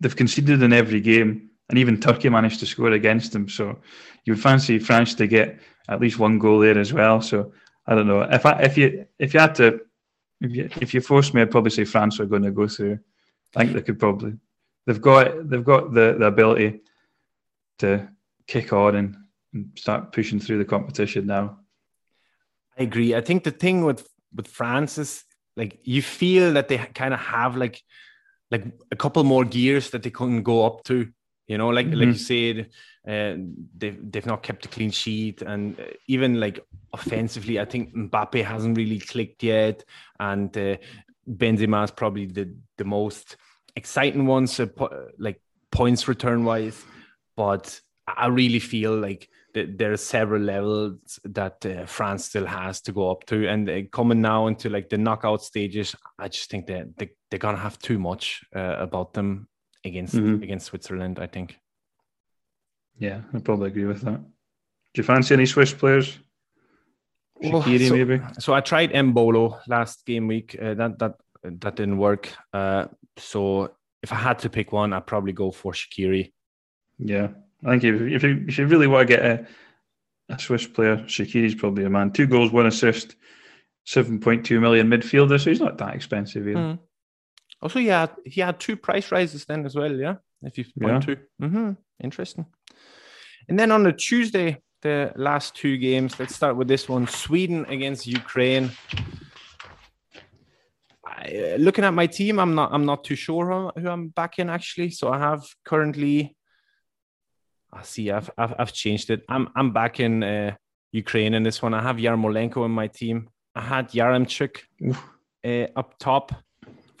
[0.00, 3.48] they've conceded in every game, and even Turkey managed to score against them.
[3.48, 3.78] So
[4.24, 7.22] you would fancy France to get at least one goal there as well.
[7.22, 7.52] So
[7.86, 9.80] I don't know if I if you if you had to
[10.40, 12.98] if you if you forced me, I'd probably say France are going to go through.
[13.54, 14.34] I think they could probably
[14.86, 16.80] they've got they've got the, the ability
[17.78, 18.08] to
[18.48, 19.16] kick on and,
[19.54, 21.60] and start pushing through the competition now.
[22.76, 23.14] I agree.
[23.14, 25.24] I think the thing with with France is
[25.56, 27.80] like you feel that they kind of have like
[28.50, 31.12] like a couple more gears that they couldn't go up to.
[31.50, 31.98] You know, like mm-hmm.
[31.98, 32.70] like you said,
[33.08, 33.34] uh,
[33.76, 38.44] they've they've not kept a clean sheet, and uh, even like offensively, I think Mbappe
[38.44, 39.84] hasn't really clicked yet,
[40.20, 40.76] and uh,
[41.28, 43.36] Benzema is probably the the most
[43.74, 46.84] exciting one, uh, po- like points return wise.
[47.36, 52.92] But I really feel like there are several levels that uh, France still has to
[52.92, 56.68] go up to, and uh, coming now into like the knockout stages, I just think
[56.68, 59.48] that they, they're gonna have too much uh, about them
[59.84, 60.42] against mm-hmm.
[60.42, 61.18] against Switzerland.
[61.18, 61.58] I think.
[62.98, 64.20] Yeah, I probably agree with that.
[64.20, 66.18] Do you fancy any Swiss players?
[67.42, 68.20] Shaqiri, so, maybe.
[68.38, 70.56] So I tried Embolo last game week.
[70.60, 72.28] Uh, that that that didn't work.
[72.52, 73.70] Uh, so
[74.02, 76.32] if I had to pick one, I'd probably go for Shaqiri.
[76.98, 77.28] Yeah,
[77.64, 79.46] I think if, if, you, if you really want to get a,
[80.28, 82.12] a Swiss player, Shaqiri's probably a man.
[82.12, 83.16] Two goals, one assist,
[83.86, 86.58] 7.2 million midfielder, so he's not that expensive either.
[86.58, 86.78] Mm.
[87.62, 91.14] Also, yeah, he had two price rises then as well, yeah, if you want yeah.
[91.14, 91.20] to.
[91.42, 91.70] Mm-hmm.
[92.02, 92.46] Interesting.
[93.48, 97.66] And then on the Tuesday, the last two games, let's start with this one Sweden
[97.68, 98.70] against Ukraine.
[101.04, 104.08] I, uh, looking at my team, I'm not I'm not too sure who, who I'm
[104.08, 104.90] backing actually.
[104.90, 106.36] So I have currently
[107.72, 108.10] I see.
[108.10, 109.22] I've, I've, I've changed it.
[109.28, 110.54] I'm I'm back in uh,
[110.92, 111.74] Ukraine in this one.
[111.74, 113.28] I have Yarmolenko in my team.
[113.54, 114.58] I had Yaremchuk
[115.44, 116.32] uh, up top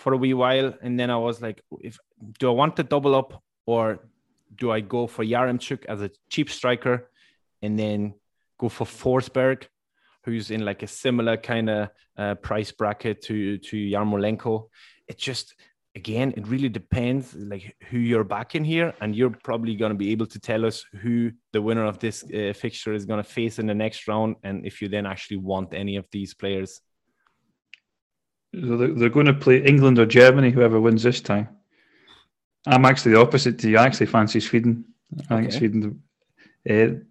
[0.00, 1.58] for a wee while, and then I was like,
[1.88, 1.98] if
[2.38, 3.84] do I want to double up or
[4.60, 7.10] do I go for Yaremchuk as a cheap striker,
[7.62, 8.14] and then
[8.58, 9.66] go for Forsberg,
[10.24, 14.54] who's in like a similar kind of uh, price bracket to to Yarmolenko?
[15.06, 15.54] It just
[15.94, 20.12] again, it really depends like who you're backing here, and you're probably going to be
[20.12, 23.58] able to tell us who the winner of this uh, fixture is going to face
[23.58, 26.80] in the next round, and if you then actually want any of these players.
[28.52, 31.48] They're going to play England or Germany, whoever wins this time.
[32.66, 33.78] I'm actually the opposite to you.
[33.78, 34.84] I actually fancy Sweden.
[35.28, 35.42] I okay.
[35.42, 36.02] think Sweden.
[36.68, 37.04] Uh,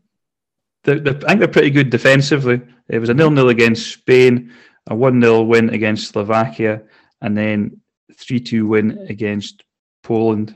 [0.83, 2.61] they're, they're, I think they're pretty good defensively.
[2.87, 4.53] It was a nil nil against Spain,
[4.87, 6.83] a one 0 win against Slovakia,
[7.21, 7.81] and then
[8.17, 9.63] 3 2 win against
[10.03, 10.55] Poland.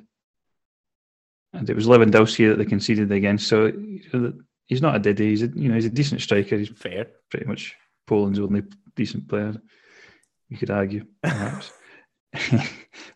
[1.53, 3.47] And it was Lewandowski that they conceded against.
[3.47, 3.71] So
[4.65, 5.29] he's not a diddy.
[5.29, 6.57] He's a, you know he's a decent striker.
[6.57, 7.07] He's fair.
[7.29, 7.75] Pretty much
[8.07, 8.63] Poland's only
[8.95, 9.55] decent player.
[10.53, 11.71] You could argue, perhaps.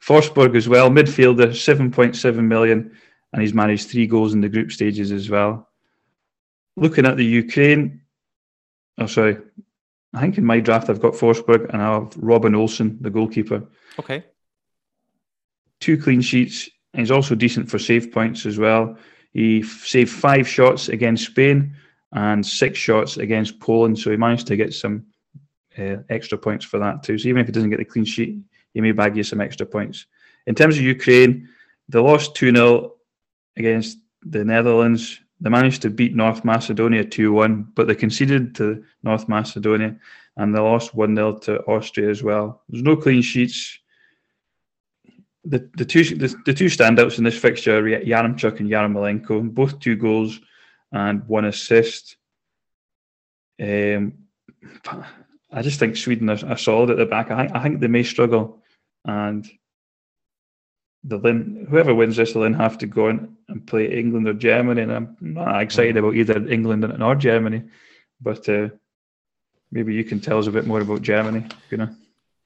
[0.02, 2.98] Forsberg as well, midfielder, seven point seven million,
[3.32, 5.70] and he's managed three goals in the group stages as well.
[6.78, 8.02] Looking at the Ukraine,
[8.98, 9.38] oh sorry,
[10.16, 13.68] I think in my draft I've got Forsberg and I have Robin Olsen, the goalkeeper.
[14.00, 14.26] Okay.
[15.80, 16.68] Two clean sheets.
[16.94, 18.98] He's also decent for save points as well.
[19.32, 21.76] He saved five shots against Spain
[22.14, 25.06] and six shots against Poland, so he managed to get some
[25.78, 27.18] uh, extra points for that too.
[27.18, 28.38] So even if he doesn't get the clean sheet,
[28.74, 30.06] he may bag you some extra points.
[30.46, 31.50] In terms of Ukraine,
[31.90, 32.94] they lost 2 0
[33.58, 35.20] against the Netherlands.
[35.40, 39.98] They managed to beat North Macedonia 2 1, but they conceded to North Macedonia
[40.38, 42.64] and they lost 1 0 to Austria as well.
[42.70, 43.80] There's no clean sheets.
[45.46, 49.80] The, the two the, the two standouts in this fixture are Yaremchuk and Yarmolenko, both
[49.80, 50.40] two goals
[50.92, 52.18] and one assist.
[53.60, 54.14] Um,
[55.52, 57.32] I just think Sweden are, are solid at the back.
[57.32, 58.62] I, I think they may struggle,
[59.06, 59.48] and
[61.04, 64.34] the then whoever wins this will then have to go in and play England or
[64.34, 64.82] Germany.
[64.82, 66.00] And I'm not excited mm.
[66.00, 67.64] about either England or Germany,
[68.20, 68.70] but uh,
[69.72, 71.46] maybe you can tell us a bit more about Germany.
[71.70, 71.90] You know.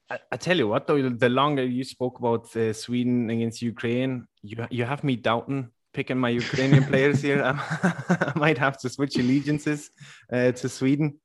[0.08, 4.28] I, I tell you what, though, the longer you spoke about uh, Sweden against Ukraine,
[4.42, 7.42] you you have me doubting picking my Ukrainian players here.
[7.44, 9.90] I might have to switch allegiances
[10.32, 11.18] uh, to Sweden.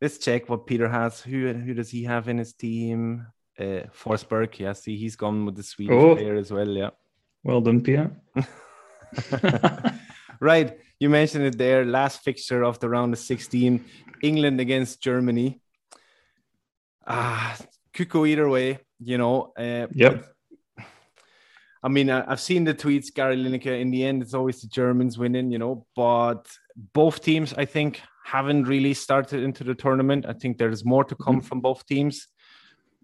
[0.00, 1.20] Let's check what Peter has.
[1.20, 3.26] Who who does he have in his team?
[3.58, 4.72] Uh, Forsberg, yeah.
[4.72, 6.16] See, he's gone with the Swedish oh.
[6.16, 6.68] player as well.
[6.68, 6.90] Yeah.
[7.44, 8.10] Well done, Peter.
[10.40, 11.84] right, you mentioned it there.
[11.84, 13.84] Last fixture of the round of 16,
[14.22, 15.60] England against Germany.
[17.06, 17.56] Ah,
[17.92, 19.52] could go either way, you know.
[19.56, 20.24] Uh, yep.
[21.82, 23.78] I mean, I've seen the tweets, Gary Lineker.
[23.78, 25.86] In the end, it's always the Germans winning, you know.
[25.94, 26.48] But
[26.94, 30.24] both teams, I think, haven't really started into the tournament.
[30.26, 31.46] I think there's more to come mm-hmm.
[31.46, 32.26] from both teams.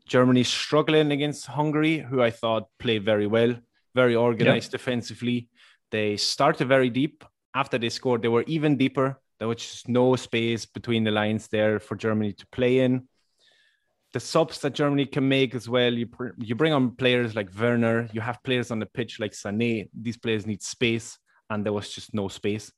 [0.08, 3.54] Germany struggling against Hungary, who I thought played very well,
[3.94, 4.80] very organized yep.
[4.80, 5.48] defensively.
[5.90, 7.22] They started very deep.
[7.54, 9.20] After they scored, they were even deeper.
[9.38, 13.06] There was just no space between the lines there for Germany to play in.
[14.12, 15.92] The subs that Germany can make as well.
[15.92, 18.08] You you bring on players like Werner.
[18.12, 19.90] You have players on the pitch like Sané.
[19.92, 21.18] These players need space,
[21.50, 22.72] and there was just no space.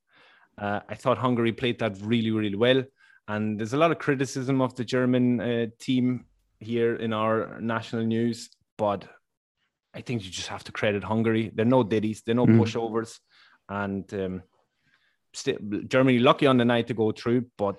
[0.58, 2.84] Uh, I thought Hungary played that really, really well.
[3.28, 6.26] And there's a lot of criticism of the German uh, team
[6.60, 9.06] here in our national news, but
[9.94, 11.50] I think you just have to credit Hungary.
[11.54, 12.58] They're no ditties, they're no mm.
[12.58, 13.18] pushovers,
[13.68, 14.42] and um,
[15.34, 17.76] st- Germany lucky on the night to go through, but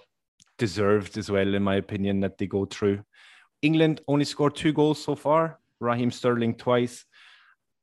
[0.57, 3.03] deserved as well, in my opinion, that they go through.
[3.61, 5.59] England only scored two goals so far.
[5.79, 7.05] Raheem Sterling twice.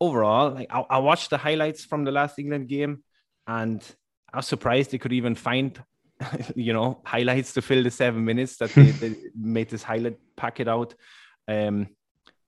[0.00, 3.02] Overall, like I, I watched the highlights from the last England game,
[3.46, 3.82] and
[4.32, 5.82] I was surprised they could even find,
[6.54, 10.68] you know, highlights to fill the seven minutes that they, they made this highlight packet
[10.68, 10.94] out.
[11.48, 11.88] Um,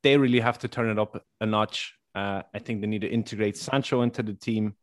[0.03, 1.95] they really have to turn it up a notch.
[2.14, 4.75] Uh, I think they need to integrate Sancho into the team,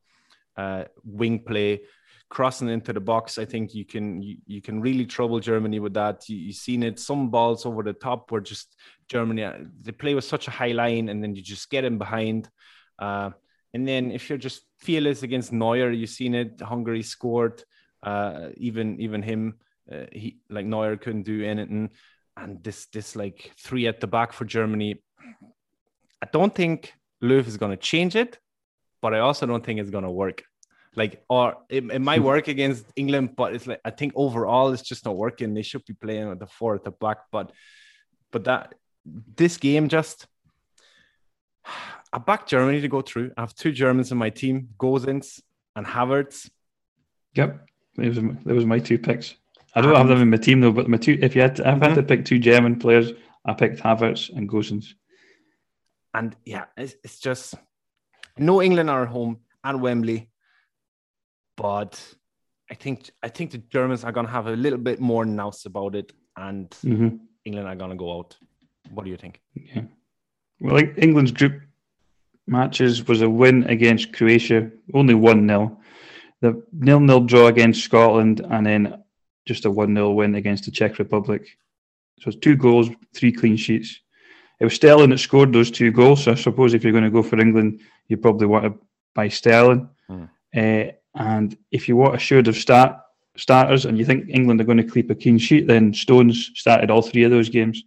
[0.58, 1.82] uh, wing play,
[2.30, 3.38] crossing into the box.
[3.38, 6.28] I think you can you, you can really trouble Germany with that.
[6.30, 7.00] You, have seen it.
[7.00, 8.76] Some balls over the top were just
[9.08, 9.44] Germany.
[9.44, 12.50] Uh, they play with such a high line, and then you just get in behind.
[12.98, 13.32] Uh,
[13.74, 16.60] and then if you're just fearless against Neuer, you've seen it.
[16.62, 17.64] Hungary scored.
[18.02, 19.60] Uh, even even him,
[19.92, 21.90] uh, he like Neuer couldn't do anything.
[22.36, 25.02] And this this like three at the back for Germany.
[26.22, 28.40] I don't think Löw is going to change it,
[29.02, 30.44] but I also don't think it's going to work.
[30.96, 34.82] Like, or it, it might work against England, but it's like I think overall it's
[34.82, 35.54] just not working.
[35.54, 37.52] They should be playing with the four at the back, but
[38.32, 38.74] but that
[39.06, 40.28] this game just
[42.12, 43.32] I back Germany to go through.
[43.38, 45.42] I have two Germans in my team, Gosens
[45.76, 46.50] and Havertz.
[47.36, 47.68] Yep,
[48.00, 49.36] it was that was my two picks.
[49.76, 51.18] I don't and, have them in my team though, but my two.
[51.22, 51.82] If you had, to, mm-hmm.
[51.82, 53.12] had to pick two German players,
[53.46, 54.96] I picked Havertz and Gosens.
[56.14, 57.54] And yeah, it's, it's just
[58.38, 60.32] no England are at home at Wembley,
[61.56, 62.02] but
[62.72, 65.66] I think I think the Germans are going to have a little bit more nous
[65.66, 67.18] about it, and mm-hmm.
[67.46, 68.36] England are going to go out.
[68.92, 69.40] What do you think?
[69.54, 69.84] Yeah.
[70.60, 71.62] Well, England's group
[72.50, 75.80] matches was a win against Croatia, only 1 0.
[76.42, 79.04] The nil nil draw against Scotland, and then
[79.46, 81.48] just a 1 0 win against the Czech Republic.
[82.20, 84.00] So it's two goals, three clean sheets.
[84.60, 86.24] It was Sterling that scored those two goals.
[86.24, 88.74] So I suppose if you're going to go for England, you probably want to
[89.16, 89.90] buy Sterling.
[90.10, 90.30] Mm.
[90.56, 92.98] Uh, and if you want a assured of start
[93.38, 96.92] starters and you think England are going to keep a clean sheet, then Stones started
[96.92, 97.84] all three of those games.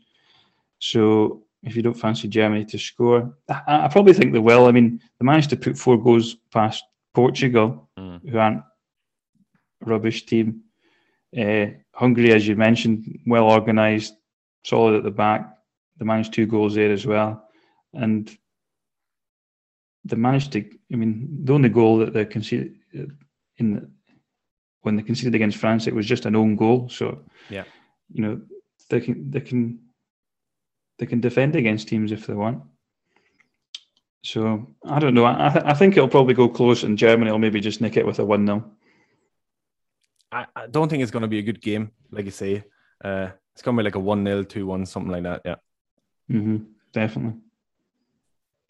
[0.79, 3.35] So if you don't fancy Germany to score.
[3.48, 4.66] I, I, probably think they will.
[4.66, 8.29] I mean, they managed to put four goals past Portugal, mm.
[8.29, 10.62] who aren't a rubbish team.
[11.38, 14.14] Uh, Hungary, as you mentioned, well organised,
[14.64, 15.57] solid at the back.
[15.98, 17.48] They managed two goals there as well.
[17.94, 18.37] And
[20.05, 23.05] they managed to, I mean, the only goal that they conceded uh,
[23.59, 23.90] in the,
[24.81, 26.88] when they conceded against France, it was just an own goal.
[26.88, 27.64] So, yeah,
[28.12, 28.40] you know,
[28.90, 29.79] they can, they can,
[31.03, 32.62] they can defend against teams if they want.
[34.23, 35.27] So I don't know.
[35.27, 38.07] I, th- I think it'll probably go close, and Germany will maybe just nick it
[38.07, 38.65] with a one 0
[40.31, 42.62] I, I don't think it's going to be a good game, like you say.
[43.05, 45.41] Uh, it's going to be like a one 0 two one, something like that.
[45.45, 45.57] Yeah.
[46.31, 46.59] Mm-hmm.
[46.93, 47.41] Definitely.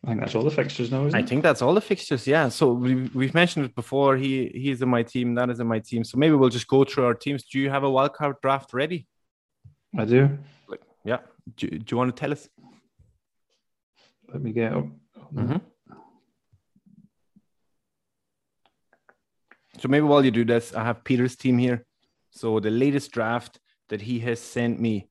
[0.02, 1.14] I think that's all the fixtures now, I it?
[1.14, 2.26] I think that's all the fixtures.
[2.26, 2.48] Yeah.
[2.48, 4.16] So we we've mentioned it before.
[4.16, 5.34] He he's in my team.
[5.34, 6.02] That is in my team.
[6.02, 7.44] So maybe we'll just go through our teams.
[7.44, 9.06] Do you have a wildcard draft ready?
[9.98, 10.38] I do.
[10.66, 11.18] Like, yeah.
[11.56, 12.48] Do, do you want to tell us?
[14.32, 14.86] Let me get up.
[15.34, 15.56] Mm-hmm.
[19.78, 21.84] So maybe while you do this, I have Peter's team here.
[22.30, 25.08] So the latest draft that he has sent me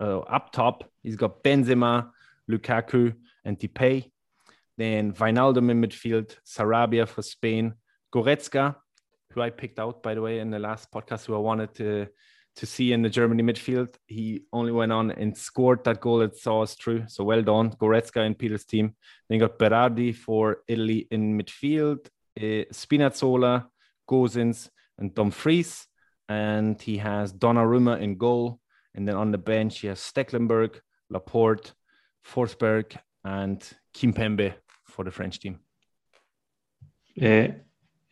[0.00, 2.10] uh, up top, he's got Benzema,
[2.50, 4.10] Lukaku, and Depay.
[4.76, 7.74] Then Wijnaldum in midfield, Sarabia for Spain,
[8.12, 8.76] Goretzka,
[9.32, 12.08] who I picked out by the way in the last podcast, who I wanted to
[12.56, 13.94] to see in the Germany midfield.
[14.06, 17.04] He only went on and scored that goal that saw us through.
[17.08, 18.94] So well done, Goretzka and Peter's team.
[19.28, 22.06] Then got Berardi for Italy in midfield,
[22.38, 23.66] uh, Spinazzola,
[24.08, 24.68] Gosens,
[24.98, 25.86] and Dumfries.
[26.28, 28.60] And he has Donnarumma in goal.
[28.94, 31.72] And then on the bench, he has Stekelenburg, Laporte,
[32.24, 33.62] Forsberg, and
[33.94, 34.54] Kimpembe
[34.84, 35.60] for the French team.
[37.20, 37.48] Uh,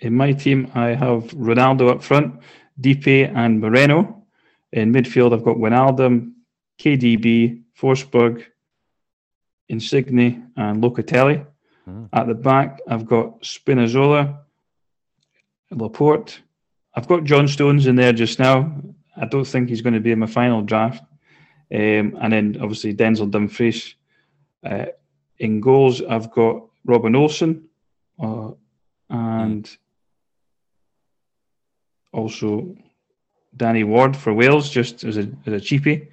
[0.01, 2.41] in my team, I have Ronaldo up front,
[2.81, 4.18] Depay and Moreno.
[4.73, 6.33] In midfield, I've got Wijnaldum,
[6.79, 8.45] KDB, Forsberg,
[9.69, 11.47] Insigne, and Locatelli.
[11.89, 12.09] Mm.
[12.13, 14.41] At the back, I've got Spinazzola,
[15.71, 16.41] Laporte.
[16.95, 18.73] I've got John Stones in there just now.
[19.17, 21.03] I don't think he's going to be in my final draft.
[21.73, 23.95] Um, and then obviously Denzel Dumfries.
[24.65, 24.87] Uh,
[25.39, 27.69] in goals, I've got Robin Olsen
[28.19, 28.51] uh,
[29.11, 29.77] and mm.
[32.13, 32.77] also
[33.57, 36.09] Danny Ward for Wales, just as a, as a cheapie.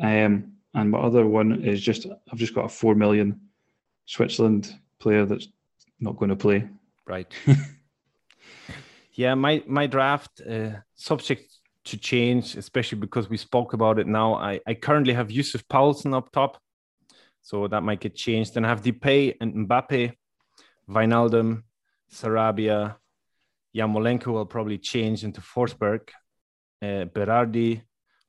[0.00, 3.40] Um, and my other one is just I've just got a four million
[4.04, 5.48] Switzerland player that's
[6.00, 6.68] not going to play.
[7.06, 7.32] Right.
[9.12, 11.50] yeah, my my draft uh, subject
[11.84, 14.34] to change, especially because we spoke about it now.
[14.34, 16.60] I, I currently have Yusuf Poulsen up top,
[17.42, 18.54] so that might get changed.
[18.54, 20.12] Then I have Depay and Mbappe,
[20.90, 21.62] Wijnaldum,
[22.12, 22.96] Sarabia,
[23.74, 26.08] Yarmolenko will probably change into Forsberg,
[26.82, 27.82] uh, Berardi,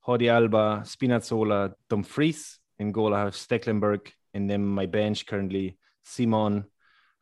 [0.06, 2.60] Jordi Alba, Spinazzola, Dumfries.
[2.80, 4.12] In goal, I have Stekelenburg.
[4.34, 6.66] And then my bench currently, Simon,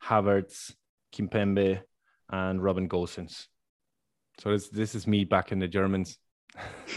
[0.04, 0.74] Havertz,
[1.14, 1.80] Kimpembe,
[2.30, 3.46] and Robin Gosens.
[4.38, 6.18] So this, this is me back in the Germans.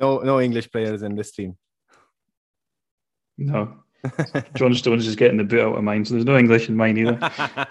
[0.00, 1.56] no, no English players in this team.
[3.36, 3.82] No.
[4.54, 6.98] John Stones is getting the boot out of mine, so there's no English in mine
[6.98, 7.18] either.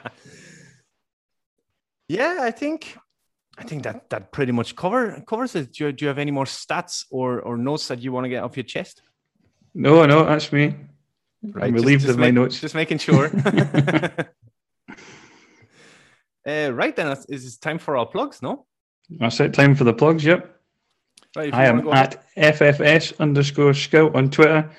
[2.08, 2.98] yeah, I think
[3.62, 5.74] I think that that pretty much cover covers it.
[5.74, 8.30] Do you, do you have any more stats or or notes that you want to
[8.30, 9.04] get off your chest?
[9.76, 10.76] No, no, that's me.
[11.44, 12.60] Right, I'm relieved just, just of my notes.
[12.60, 13.30] Just making sure.
[16.48, 18.66] uh, right then, it's time for our plugs, no?
[19.12, 19.54] That's it.
[19.54, 20.26] Time for the plugs.
[20.26, 20.60] Yep.
[21.36, 24.72] Right, I am at FFS underscore scout on Twitter.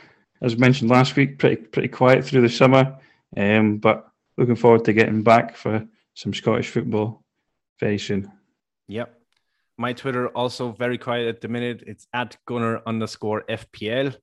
[0.42, 2.98] As mentioned last week, pretty pretty quiet through the summer,
[3.36, 7.22] um, but looking forward to getting back for some Scottish football
[7.78, 8.30] very soon.
[8.88, 9.18] Yep.
[9.78, 11.82] My Twitter also very quiet at the minute.
[11.86, 14.16] It's at Gunner underscore FPL.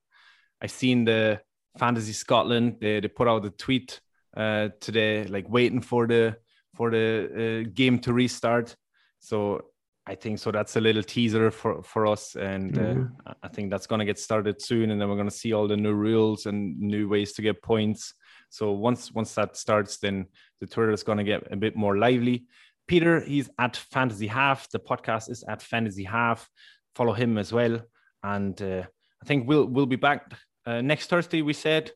[0.62, 1.42] I seen the
[1.78, 2.78] Fantasy Scotland.
[2.80, 4.00] They, they put out a tweet
[4.36, 6.38] uh, today, like waiting for the
[6.76, 8.76] for the uh, game to restart.
[9.20, 9.66] So
[10.06, 10.52] I think so.
[10.52, 13.32] That's a little teaser for for us, and uh, mm-hmm.
[13.44, 14.92] I think that's going to get started soon.
[14.92, 17.62] And then we're going to see all the new rules and new ways to get
[17.62, 18.14] points.
[18.50, 20.26] So once once that starts, then
[20.62, 22.46] the Twitter is going to get a bit more lively.
[22.90, 24.68] Peter, he's at Fantasy Half.
[24.72, 26.50] The podcast is at Fantasy Half.
[26.96, 27.80] Follow him as well.
[28.24, 28.84] And uh,
[29.22, 30.34] I think we'll we'll be back
[30.66, 31.44] uh, next Thursday.
[31.44, 31.92] We said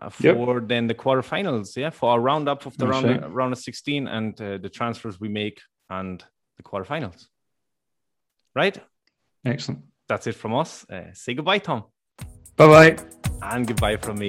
[0.00, 0.68] uh, for yep.
[0.68, 1.74] then the quarterfinals.
[1.74, 3.32] Yeah, for our roundup of the round right.
[3.32, 5.58] round of sixteen and uh, the transfers we make
[5.88, 6.22] and
[6.58, 7.26] the quarterfinals.
[8.54, 8.78] Right.
[9.44, 9.80] Excellent.
[10.08, 10.84] That's it from us.
[10.88, 11.84] Uh, say goodbye, Tom.
[12.56, 12.96] Bye bye.
[13.42, 14.28] And goodbye from me.